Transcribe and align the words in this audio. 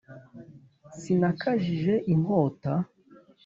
Sinakajije 0.99 1.93
inkota 2.13 2.73